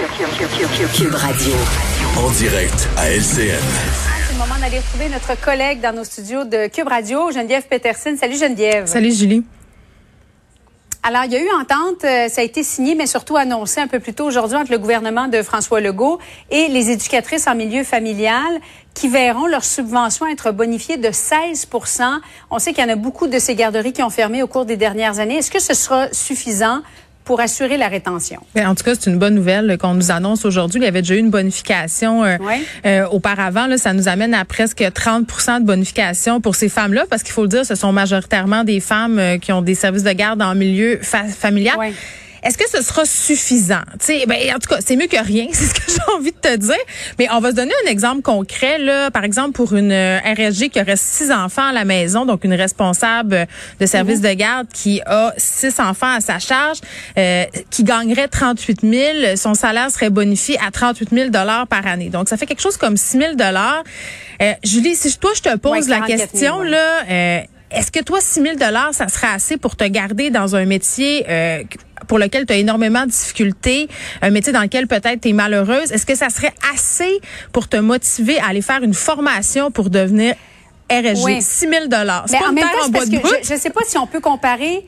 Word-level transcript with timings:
Cube 0.00 1.14
Radio. 1.14 1.52
En 2.16 2.30
direct 2.30 2.88
à 2.96 3.10
LCN. 3.10 3.20
C'est 3.20 4.32
le 4.32 4.38
moment 4.38 4.58
d'aller 4.58 4.78
retrouver 4.78 5.10
notre 5.10 5.38
collègue 5.38 5.82
dans 5.82 5.94
nos 5.94 6.04
studios 6.04 6.44
de 6.44 6.68
Cube 6.68 6.88
Radio, 6.88 7.30
Geneviève 7.30 7.64
Peterson. 7.68 8.16
Salut 8.18 8.38
Geneviève. 8.38 8.86
Salut 8.86 9.12
Julie. 9.12 9.44
Alors, 11.02 11.24
il 11.24 11.32
y 11.32 11.36
a 11.36 11.42
eu 11.42 11.50
entente, 11.50 12.04
euh, 12.04 12.28
ça 12.28 12.40
a 12.40 12.44
été 12.44 12.62
signé, 12.62 12.94
mais 12.94 13.06
surtout 13.06 13.36
annoncé 13.36 13.80
un 13.80 13.88
peu 13.88 14.00
plus 14.00 14.14
tôt 14.14 14.24
aujourd'hui 14.24 14.56
entre 14.56 14.70
le 14.70 14.78
gouvernement 14.78 15.28
de 15.28 15.42
François 15.42 15.80
Legault 15.80 16.18
et 16.50 16.68
les 16.68 16.90
éducatrices 16.90 17.46
en 17.46 17.54
milieu 17.54 17.84
familial 17.84 18.60
qui 18.94 19.08
verront 19.08 19.46
leurs 19.46 19.64
subventions 19.64 20.26
être 20.26 20.50
bonifiées 20.50 20.96
de 20.96 21.08
16% 21.08 22.20
On 22.50 22.58
sait 22.58 22.72
qu'il 22.72 22.82
y 22.82 22.86
en 22.86 22.92
a 22.92 22.96
beaucoup 22.96 23.26
de 23.26 23.38
ces 23.38 23.54
garderies 23.54 23.92
qui 23.92 24.02
ont 24.02 24.10
fermé 24.10 24.42
au 24.42 24.46
cours 24.46 24.64
des 24.64 24.78
dernières 24.78 25.18
années. 25.18 25.36
Est-ce 25.36 25.50
que 25.50 25.60
ce 25.60 25.74
sera 25.74 26.10
suffisant 26.12 26.80
pour 27.30 27.40
assurer 27.40 27.76
la 27.76 27.86
rétention. 27.86 28.40
En 28.56 28.74
tout 28.74 28.82
cas, 28.82 28.96
c'est 28.98 29.08
une 29.08 29.20
bonne 29.20 29.36
nouvelle 29.36 29.78
qu'on 29.78 29.94
nous 29.94 30.10
annonce 30.10 30.44
aujourd'hui. 30.44 30.80
Il 30.80 30.84
y 30.84 30.88
avait 30.88 31.02
déjà 31.02 31.14
eu 31.14 31.18
une 31.18 31.30
bonification 31.30 32.24
euh, 32.24 32.36
euh, 32.84 33.06
auparavant. 33.06 33.68
Là, 33.68 33.78
ça 33.78 33.92
nous 33.92 34.08
amène 34.08 34.34
à 34.34 34.44
presque 34.44 34.84
30 34.92 35.60
de 35.60 35.64
bonification 35.64 36.40
pour 36.40 36.56
ces 36.56 36.68
femmes-là, 36.68 37.04
parce 37.08 37.22
qu'il 37.22 37.32
faut 37.32 37.42
le 37.42 37.48
dire, 37.48 37.64
ce 37.64 37.76
sont 37.76 37.92
majoritairement 37.92 38.64
des 38.64 38.80
femmes 38.80 39.20
euh, 39.20 39.38
qui 39.38 39.52
ont 39.52 39.62
des 39.62 39.76
services 39.76 40.02
de 40.02 40.10
garde 40.10 40.42
en 40.42 40.56
milieu 40.56 40.98
familial. 41.02 41.76
Est-ce 42.42 42.56
que 42.56 42.68
ce 42.68 42.82
sera 42.82 43.04
suffisant? 43.04 43.82
ben, 44.26 44.54
en 44.54 44.58
tout 44.58 44.68
cas, 44.68 44.78
c'est 44.84 44.96
mieux 44.96 45.06
que 45.06 45.22
rien, 45.22 45.48
c'est 45.52 45.66
ce 45.66 45.74
que 45.74 45.82
j'ai 45.88 46.14
envie 46.16 46.32
de 46.32 46.36
te 46.36 46.56
dire. 46.56 46.74
Mais 47.18 47.28
on 47.32 47.40
va 47.40 47.50
se 47.50 47.56
donner 47.56 47.72
un 47.86 47.90
exemple 47.90 48.22
concret. 48.22 48.78
Là, 48.78 49.10
par 49.10 49.24
exemple, 49.24 49.52
pour 49.52 49.74
une 49.74 49.92
euh, 49.92 50.18
RSG 50.24 50.70
qui 50.70 50.80
aurait 50.80 50.96
six 50.96 51.30
enfants 51.30 51.68
à 51.68 51.72
la 51.72 51.84
maison, 51.84 52.24
donc 52.24 52.44
une 52.44 52.54
responsable 52.54 53.46
de 53.78 53.86
service 53.86 54.18
mhm. 54.18 54.28
de 54.28 54.32
garde 54.34 54.66
qui 54.72 55.00
a 55.06 55.32
six 55.36 55.78
enfants 55.80 56.14
à 56.14 56.20
sa 56.20 56.38
charge, 56.38 56.78
euh, 57.18 57.44
qui 57.70 57.84
gagnerait 57.84 58.28
38 58.28 58.80
000, 58.82 59.36
son 59.36 59.54
salaire 59.54 59.90
serait 59.90 60.10
bonifié 60.10 60.58
à 60.64 60.70
38 60.70 61.10
000 61.10 61.30
dollars 61.30 61.66
par 61.66 61.86
année. 61.86 62.08
Donc, 62.08 62.28
ça 62.28 62.36
fait 62.36 62.46
quelque 62.46 62.62
chose 62.62 62.76
comme 62.76 62.96
6 62.96 63.18
000 63.18 63.34
dollars. 63.34 63.82
Euh, 64.42 64.52
Julie, 64.64 64.96
si 64.96 65.16
toi, 65.18 65.32
je 65.34 65.42
te 65.42 65.56
pose 65.56 65.88
la 65.88 66.00
question, 66.00 66.62
là... 66.62 67.04
Euh, 67.10 67.40
est-ce 67.72 67.92
que 67.92 68.02
toi, 68.02 68.18
6 68.20 68.42
000 68.42 68.56
ça 68.92 69.06
serait 69.06 69.28
assez 69.28 69.56
pour 69.56 69.76
te 69.76 69.84
garder 69.84 70.30
dans 70.30 70.56
un 70.56 70.64
métier 70.64 71.24
euh, 71.28 71.62
pour 72.10 72.18
lequel 72.18 72.44
tu 72.44 72.52
as 72.52 72.56
énormément 72.56 73.06
de 73.06 73.10
difficultés, 73.12 73.88
un 74.20 74.30
métier 74.30 74.52
dans 74.52 74.62
lequel 74.62 74.88
peut-être 74.88 75.20
tu 75.20 75.28
es 75.28 75.32
malheureuse? 75.32 75.92
Est-ce 75.92 76.04
que 76.04 76.16
ça 76.16 76.28
serait 76.28 76.52
assez 76.74 77.20
pour 77.52 77.68
te 77.68 77.76
motiver 77.76 78.40
à 78.40 78.48
aller 78.48 78.62
faire 78.62 78.82
une 78.82 78.94
formation 78.94 79.70
pour 79.70 79.90
devenir 79.90 80.34
RSG? 80.90 81.22
Oui. 81.22 81.40
6 81.40 81.68
000 81.68 81.72
C'est 82.26 82.38
pas 82.40 82.48
en 82.48 82.52
même 82.52 82.64
temps, 82.64 82.90
parce 82.92 83.08
que 83.08 83.16
je 83.44 83.54
ne 83.54 83.58
sais 83.60 83.70
pas 83.70 83.82
si 83.86 83.96
on 83.96 84.08
peut 84.08 84.18
comparer 84.18 84.84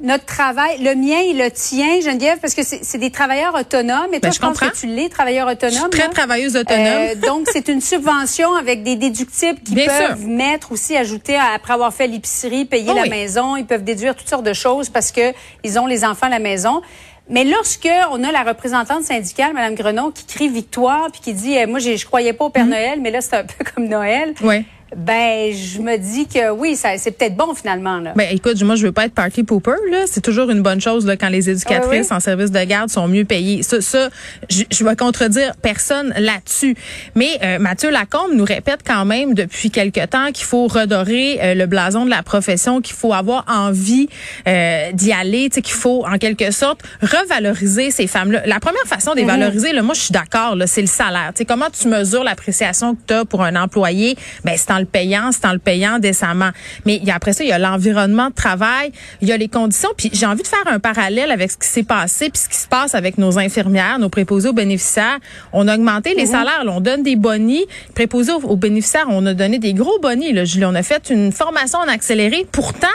notre 0.00 0.26
travail, 0.26 0.82
le 0.82 0.94
mien 0.94 1.20
et 1.20 1.32
le 1.32 1.50
tien, 1.50 2.00
Geneviève, 2.00 2.38
parce 2.38 2.54
que 2.54 2.62
c'est 2.62 2.98
des 2.98 3.10
travailleurs 3.10 3.54
autonomes. 3.54 4.12
Et 4.12 4.20
toi, 4.20 4.28
ben, 4.28 4.32
je, 4.32 4.40
pense 4.40 4.58
que 4.58 4.78
tu 4.78 4.86
l'es, 4.86 5.08
travailleur 5.08 5.48
autonome. 5.48 5.88
très 5.90 6.08
travailleuse 6.10 6.54
autonome. 6.54 6.84
Euh, 6.84 7.14
donc, 7.14 7.46
c'est 7.52 7.68
une 7.68 7.80
subvention 7.80 8.54
avec 8.56 8.82
des 8.82 8.96
déductibles 8.96 9.58
qui 9.60 9.74
peuvent 9.74 10.26
mettre 10.26 10.72
aussi, 10.72 10.96
ajouter, 10.96 11.36
après 11.36 11.72
avoir 11.72 11.94
fait 11.94 12.06
l'épicerie, 12.06 12.66
payer 12.66 12.90
oh 12.92 12.94
la 12.94 13.06
maison. 13.06 13.56
Ils 13.56 13.64
peuvent 13.64 13.84
déduire 13.84 14.14
toutes 14.14 14.28
sortes 14.28 14.44
de 14.44 14.52
choses 14.52 14.90
parce 14.90 15.12
que 15.12 15.32
ils 15.64 15.78
ont 15.78 15.86
les 15.86 16.04
enfants 16.04 16.26
à 16.26 16.30
la 16.30 16.40
maison. 16.40 16.82
Mais 17.28 17.44
lorsque 17.44 17.88
on 18.12 18.22
a 18.22 18.30
la 18.30 18.44
représentante 18.44 19.02
syndicale, 19.02 19.52
Mme 19.54 19.74
Grenon, 19.74 20.12
qui 20.12 20.26
crie 20.26 20.48
victoire, 20.48 21.10
puis 21.10 21.20
qui 21.22 21.32
dit, 21.32 21.54
eh, 21.54 21.66
moi, 21.66 21.80
je 21.80 22.04
croyais 22.04 22.32
pas 22.32 22.44
au 22.44 22.50
Père 22.50 22.66
mm-hmm. 22.66 22.68
Noël, 22.68 23.00
mais 23.00 23.10
là, 23.10 23.20
c'est 23.20 23.36
un 23.36 23.44
peu 23.58 23.64
comme 23.74 23.88
Noël. 23.88 24.34
Oui 24.42 24.64
ben 24.94 25.52
je 25.52 25.80
me 25.80 25.96
dis 25.96 26.26
que 26.26 26.50
oui, 26.50 26.76
ça 26.76 26.96
c'est 26.98 27.10
peut-être 27.10 27.36
bon 27.36 27.54
finalement 27.54 27.98
là. 27.98 28.12
Ben 28.14 28.28
écoute, 28.30 28.62
moi 28.62 28.76
je 28.76 28.86
veux 28.86 28.92
pas 28.92 29.06
être 29.06 29.14
party 29.14 29.42
pooper 29.42 29.72
là, 29.90 30.04
c'est 30.06 30.20
toujours 30.20 30.50
une 30.50 30.62
bonne 30.62 30.80
chose 30.80 31.06
là 31.06 31.16
quand 31.16 31.28
les 31.28 31.50
éducatrices 31.50 32.12
en 32.12 32.20
service 32.20 32.50
de 32.50 32.62
garde 32.64 32.90
sont 32.90 33.08
mieux 33.08 33.24
payées. 33.24 33.62
Ça, 33.62 33.80
ça 33.80 34.08
je, 34.48 34.62
je 34.70 34.84
vais 34.84 34.96
contredire 34.96 35.54
personne 35.60 36.12
là-dessus. 36.16 36.76
Mais 37.14 37.38
euh, 37.42 37.58
Mathieu 37.58 37.90
Lacombe 37.90 38.32
nous 38.34 38.44
répète 38.44 38.80
quand 38.86 39.04
même 39.04 39.34
depuis 39.34 39.70
quelque 39.70 40.04
temps 40.06 40.30
qu'il 40.32 40.44
faut 40.44 40.66
redorer 40.66 41.38
euh, 41.42 41.54
le 41.54 41.66
blason 41.66 42.04
de 42.04 42.10
la 42.10 42.22
profession, 42.22 42.80
qu'il 42.80 42.94
faut 42.94 43.12
avoir 43.12 43.44
envie 43.48 44.08
euh, 44.46 44.92
d'y 44.92 45.12
aller, 45.12 45.50
qu'il 45.50 45.66
faut 45.66 46.04
en 46.06 46.18
quelque 46.18 46.50
sorte 46.50 46.82
revaloriser 47.02 47.90
ces 47.90 48.06
femmes-là. 48.06 48.42
La 48.46 48.60
première 48.60 48.84
façon 48.86 49.12
de 49.12 49.16
les 49.16 49.22
mhm. 49.22 49.30
valoriser, 49.30 49.72
là, 49.72 49.82
moi 49.82 49.94
je 49.94 50.00
suis 50.00 50.12
d'accord, 50.12 50.56
c'est 50.66 50.80
le 50.80 50.86
salaire. 50.86 51.32
sais 51.34 51.44
comment 51.44 51.66
tu 51.70 51.88
mesures 51.88 52.24
l'appréciation 52.24 52.94
que 52.94 53.00
tu 53.06 53.14
as 53.14 53.24
pour 53.24 53.42
un 53.42 53.56
employé? 53.56 54.16
Ben 54.44 54.54
c'est 54.56 54.70
le 54.78 54.84
payant, 54.84 55.30
c'est 55.32 55.46
en 55.46 55.52
le 55.52 55.58
payant 55.58 55.98
décemment. 55.98 56.50
Mais 56.84 56.96
il 56.96 57.04
y 57.04 57.10
a, 57.10 57.14
après 57.14 57.32
ça, 57.32 57.44
il 57.44 57.48
y 57.48 57.52
a 57.52 57.58
l'environnement 57.58 58.28
de 58.28 58.34
travail, 58.34 58.92
il 59.20 59.28
y 59.28 59.32
a 59.32 59.36
les 59.36 59.48
conditions. 59.48 59.90
Puis 59.96 60.10
j'ai 60.12 60.26
envie 60.26 60.42
de 60.42 60.48
faire 60.48 60.66
un 60.66 60.78
parallèle 60.78 61.30
avec 61.30 61.50
ce 61.52 61.56
qui 61.56 61.68
s'est 61.68 61.82
passé 61.82 62.30
puis 62.30 62.40
ce 62.42 62.48
qui 62.48 62.56
se 62.56 62.68
passe 62.68 62.94
avec 62.94 63.18
nos 63.18 63.38
infirmières, 63.38 63.98
nos 63.98 64.08
préposés 64.08 64.48
aux 64.48 64.54
bénéficiaires. 64.54 65.18
On 65.52 65.68
a 65.68 65.74
augmenté 65.74 66.14
les 66.14 66.24
mhm. 66.24 66.30
salaires, 66.30 66.64
on 66.66 66.80
donne 66.80 67.02
des 67.02 67.16
bonis. 67.16 67.66
Préposés 67.94 68.32
aux, 68.32 68.56
bénéficiaires, 68.56 69.06
on 69.08 69.24
a 69.26 69.34
donné 69.34 69.58
des 69.58 69.74
gros 69.74 69.98
bonis. 70.00 70.32
Là, 70.32 70.44
Julie. 70.44 70.64
On 70.64 70.74
a 70.74 70.82
fait 70.82 71.10
une 71.10 71.32
formation 71.32 71.78
en 71.78 71.88
accéléré. 71.88 72.46
Pourtant, 72.50 72.86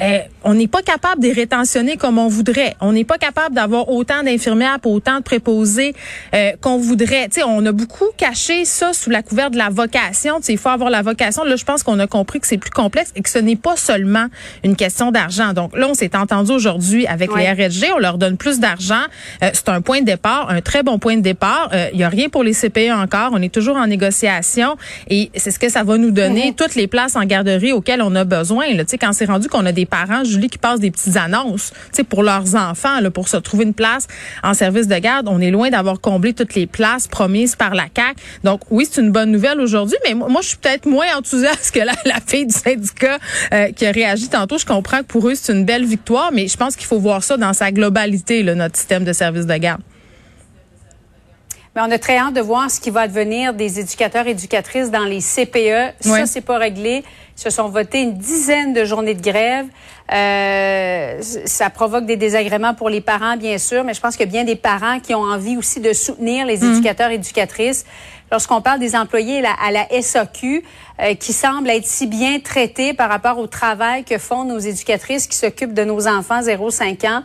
euh, 0.00 0.18
on 0.42 0.54
n'est 0.54 0.68
pas 0.68 0.82
capable 0.82 1.22
de 1.22 1.28
les 1.28 1.32
rétentionner 1.32 1.96
comme 1.96 2.18
on 2.18 2.28
voudrait. 2.28 2.74
On 2.80 2.92
n'est 2.92 3.04
pas 3.04 3.18
capable 3.18 3.54
d'avoir 3.54 3.88
autant 3.88 4.22
d'infirmières 4.22 4.80
pour 4.80 4.92
autant 4.92 5.18
de 5.18 5.22
préposés 5.22 5.94
euh, 6.34 6.52
qu'on 6.60 6.78
voudrait. 6.78 7.28
sais, 7.30 7.42
on 7.44 7.64
a 7.64 7.72
beaucoup 7.72 8.08
caché 8.16 8.64
ça 8.64 8.92
sous 8.92 9.10
la 9.10 9.22
couverte 9.22 9.52
de 9.52 9.58
la 9.58 9.70
vocation. 9.70 10.40
il 10.48 10.58
faut 10.58 10.68
avoir 10.68 10.90
la 10.90 11.02
vocation. 11.02 11.44
Là, 11.44 11.56
je 11.56 11.64
pense 11.64 11.82
qu'on 11.82 11.98
a 11.98 12.06
compris 12.06 12.40
que 12.40 12.46
c'est 12.46 12.58
plus 12.58 12.70
complexe 12.70 13.12
et 13.16 13.22
que 13.22 13.30
ce 13.30 13.38
n'est 13.38 13.56
pas 13.56 13.76
seulement 13.76 14.26
une 14.64 14.76
question 14.76 15.10
d'argent. 15.10 15.52
Donc 15.52 15.76
là, 15.76 15.88
on 15.88 15.94
s'est 15.94 16.16
entendu 16.16 16.52
aujourd'hui 16.52 17.06
avec 17.06 17.30
les 17.34 17.50
RSG. 17.50 17.92
On 17.94 17.98
leur 17.98 18.18
donne 18.18 18.36
plus 18.36 18.60
d'argent. 18.60 18.94
Euh, 19.42 19.50
c'est 19.52 19.68
un 19.68 19.80
point 19.80 20.00
de 20.00 20.06
départ, 20.06 20.50
un 20.50 20.60
très 20.60 20.82
bon 20.82 20.98
point 20.98 21.16
de 21.16 21.22
départ. 21.22 21.70
Il 21.92 21.98
y 21.98 22.04
a 22.04 22.08
rien 22.08 22.28
pour 22.28 22.42
les 22.42 22.52
CPE 22.52 22.90
encore. 22.92 23.30
On 23.32 23.42
est 23.42 23.52
toujours 23.52 23.76
en 23.76 23.86
négociation 23.86 24.76
et 25.08 25.30
c'est 25.34 25.50
ce 25.50 25.58
que 25.58 25.68
ça 25.68 25.84
va 25.84 25.96
nous 25.98 26.10
donner. 26.10 26.50
Mm-hmm. 26.50 26.54
Toutes 26.54 26.74
les 26.74 26.86
places 26.86 27.16
en 27.16 27.24
garderie 27.24 27.72
auxquelles 27.72 28.02
on 28.02 28.14
a 28.14 28.24
besoin. 28.24 28.66
Là, 28.74 28.84
quand 29.00 29.12
c'est 29.12 29.26
rendu 29.26 29.48
qu'on 29.48 29.66
a 29.66 29.72
des 29.72 29.83
parents, 29.86 30.24
Julie, 30.24 30.48
qui 30.48 30.58
passent 30.58 30.80
des 30.80 30.90
petites 30.90 31.16
annonces, 31.16 31.72
pour 32.08 32.22
leurs 32.22 32.54
enfants, 32.54 33.00
là, 33.00 33.10
pour 33.10 33.28
se 33.28 33.36
trouver 33.36 33.64
une 33.64 33.74
place 33.74 34.06
en 34.42 34.54
service 34.54 34.88
de 34.88 34.96
garde. 34.98 35.28
On 35.28 35.40
est 35.40 35.50
loin 35.50 35.70
d'avoir 35.70 36.00
comblé 36.00 36.32
toutes 36.32 36.54
les 36.54 36.66
places 36.66 37.08
promises 37.08 37.56
par 37.56 37.74
la 37.74 37.88
CAC. 37.88 38.16
Donc 38.42 38.60
oui, 38.70 38.86
c'est 38.90 39.00
une 39.00 39.10
bonne 39.10 39.30
nouvelle 39.30 39.60
aujourd'hui, 39.60 39.96
mais 40.04 40.14
moi, 40.14 40.40
je 40.42 40.48
suis 40.48 40.56
peut-être 40.56 40.86
moins 40.86 41.06
enthousiaste 41.16 41.72
que 41.72 41.80
la, 41.80 41.94
la 42.04 42.20
fille 42.26 42.46
du 42.46 42.54
syndicat 42.54 43.18
euh, 43.52 43.72
qui 43.72 43.86
a 43.86 43.92
réagi 43.92 44.28
tantôt. 44.28 44.58
Je 44.58 44.66
comprends 44.66 44.98
que 44.98 45.04
pour 45.04 45.28
eux, 45.28 45.34
c'est 45.34 45.52
une 45.52 45.64
belle 45.64 45.84
victoire, 45.84 46.30
mais 46.32 46.48
je 46.48 46.56
pense 46.56 46.76
qu'il 46.76 46.86
faut 46.86 46.98
voir 46.98 47.22
ça 47.22 47.36
dans 47.36 47.52
sa 47.52 47.72
globalité, 47.72 48.42
là, 48.42 48.54
notre 48.54 48.76
système 48.76 49.04
de 49.04 49.12
service 49.12 49.46
de 49.46 49.56
garde. 49.56 49.80
Mais 51.74 51.82
on 51.82 51.90
a 51.90 51.98
très 51.98 52.16
hâte 52.16 52.34
de 52.34 52.40
voir 52.40 52.70
ce 52.70 52.78
qui 52.78 52.90
va 52.90 53.08
devenir 53.08 53.52
des 53.52 53.80
éducateurs 53.80 54.28
et 54.28 54.30
éducatrices 54.30 54.92
dans 54.92 55.04
les 55.04 55.18
CPE. 55.18 55.94
Ça, 56.00 56.26
c'est 56.26 56.40
pas 56.40 56.58
réglé. 56.58 57.02
Se 57.36 57.50
sont 57.50 57.68
votés 57.68 58.02
une 58.02 58.14
dizaine 58.14 58.72
de 58.72 58.84
journées 58.84 59.14
de 59.14 59.22
grève. 59.22 59.66
Euh, 60.12 61.20
ça 61.20 61.70
provoque 61.70 62.06
des 62.06 62.16
désagréments 62.16 62.74
pour 62.74 62.88
les 62.88 63.00
parents, 63.00 63.36
bien 63.36 63.58
sûr, 63.58 63.84
mais 63.84 63.94
je 63.94 64.00
pense 64.00 64.16
qu'il 64.16 64.26
y 64.26 64.28
a 64.28 64.32
bien 64.32 64.44
des 64.44 64.56
parents 64.56 65.00
qui 65.00 65.14
ont 65.14 65.22
envie 65.22 65.56
aussi 65.56 65.80
de 65.80 65.92
soutenir 65.92 66.46
les 66.46 66.58
mmh. 66.58 66.72
éducateurs 66.72 67.10
et 67.10 67.14
éducatrices. 67.14 67.84
Lorsqu'on 68.30 68.60
parle 68.60 68.80
des 68.80 68.96
employés 68.96 69.42
à 69.44 69.70
la, 69.70 69.86
SAQ, 70.02 70.64
euh, 71.00 71.14
qui 71.14 71.32
semblent 71.32 71.70
être 71.70 71.86
si 71.86 72.06
bien 72.06 72.40
traités 72.40 72.92
par 72.92 73.08
rapport 73.08 73.38
au 73.38 73.46
travail 73.46 74.04
que 74.04 74.18
font 74.18 74.44
nos 74.44 74.58
éducatrices 74.58 75.26
qui 75.26 75.36
s'occupent 75.36 75.74
de 75.74 75.84
nos 75.84 76.06
enfants 76.06 76.40
0-5 76.40 77.06
ans, 77.06 77.22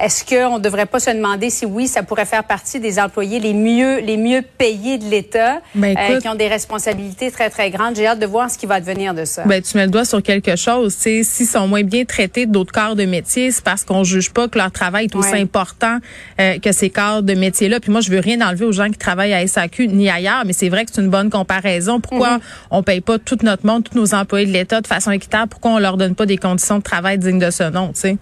est-ce 0.00 0.24
qu'on 0.24 0.56
ne 0.56 0.62
devrait 0.62 0.86
pas 0.86 1.00
se 1.00 1.10
demander 1.10 1.50
si 1.50 1.66
oui, 1.66 1.86
ça 1.86 2.02
pourrait 2.02 2.24
faire 2.24 2.44
partie 2.44 2.80
des 2.80 2.98
employés 2.98 3.40
les 3.40 3.52
mieux, 3.52 3.98
les 4.00 4.16
mieux 4.16 4.40
payés 4.40 4.96
de 4.96 5.04
l'État, 5.04 5.60
ben, 5.74 5.94
euh, 5.96 6.18
qui 6.18 6.28
ont 6.28 6.34
des 6.34 6.48
responsabilités 6.48 7.30
très, 7.30 7.50
très 7.50 7.70
grandes? 7.70 7.96
J'ai 7.96 8.06
hâte 8.06 8.18
de 8.18 8.24
voir 8.24 8.50
ce 8.50 8.56
qui 8.56 8.64
va 8.64 8.80
devenir 8.80 9.12
de 9.12 9.26
ça. 9.26 9.44
Ben, 9.44 9.60
tu 9.60 9.76
mets 9.76 9.84
le 9.84 9.90
doigt 9.90 10.06
sur 10.06 10.22
quelque 10.22 10.56
chose. 10.56 10.94
S'ils 10.94 11.24
sont 11.24 11.68
moins 11.68 11.82
bien 11.82 12.06
traités 12.06 12.46
d'autres 12.46 12.72
corps 12.72 12.96
de 12.96 13.04
métier, 13.04 13.50
c'est 13.50 13.62
parce 13.62 13.84
qu'on 13.84 14.02
juge 14.02 14.32
pas 14.32 14.48
que 14.48 14.56
leur 14.56 14.72
travail 14.72 15.04
est 15.04 15.14
aussi 15.14 15.34
important 15.34 15.98
euh, 16.40 16.58
que 16.58 16.72
ces 16.72 16.88
corps 16.88 17.22
de 17.22 17.34
métier-là. 17.34 17.78
Puis 17.78 17.92
moi, 17.92 18.00
je 18.00 18.10
veux 18.10 18.20
rien 18.20 18.40
enlever 18.40 18.64
aux 18.64 18.72
gens 18.72 18.88
qui 18.88 18.98
travaillent 18.98 19.34
à 19.34 19.46
SAQ 19.46 19.88
ni 19.88 20.08
ailleurs, 20.08 20.44
mais 20.46 20.54
c'est 20.54 20.70
vrai 20.70 20.86
que 20.86 20.90
c'est 20.94 21.02
une 21.02 21.10
bonne 21.10 21.28
comparaison. 21.28 22.00
Pourquoi 22.00 22.38
mm-hmm. 22.38 22.68
on 22.70 22.82
paye 22.82 23.02
pas 23.02 23.18
tout 23.18 23.38
notre 23.42 23.66
monde, 23.66 23.84
tous 23.84 23.98
nos 23.98 24.14
employés 24.14 24.46
de 24.46 24.52
l'État 24.52 24.80
de 24.80 24.86
façon 24.86 25.10
équitable? 25.10 25.48
Pourquoi 25.48 25.72
on 25.72 25.78
leur 25.78 25.98
donne 25.98 26.14
pas 26.14 26.24
des 26.24 26.38
conditions 26.38 26.78
de 26.78 26.82
travail 26.82 27.18
dignes 27.18 27.38
de 27.38 27.50
ce 27.50 27.64
nom, 27.64 27.88
tu 27.88 28.00
sais? 28.00 28.16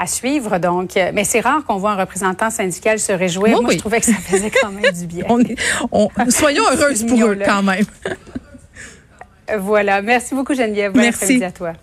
À 0.00 0.06
suivre. 0.06 0.58
Donc, 0.58 0.96
euh, 0.96 1.10
mais 1.12 1.24
c'est 1.24 1.40
rare 1.40 1.62
qu'on 1.64 1.76
voit 1.76 1.92
un 1.92 1.96
représentant 1.96 2.50
syndical 2.50 2.98
se 2.98 3.12
réjouir. 3.12 3.60
Moi, 3.60 3.72
je 3.72 3.78
trouvais 3.78 4.00
que 4.00 4.06
ça 4.06 4.14
faisait 4.14 4.50
quand 4.50 4.72
même 4.72 4.90
du 4.92 5.06
bien. 5.06 5.26
soyons 6.30 6.64
heureuses 6.64 7.04
pour 7.06 7.22
eux 7.26 7.38
quand 7.44 7.62
même. 7.62 7.84
voilà. 9.58 10.00
Merci 10.00 10.34
beaucoup, 10.34 10.54
Geneviève. 10.54 10.92
Merci 10.94 11.44
à 11.44 11.52
toi. 11.52 11.74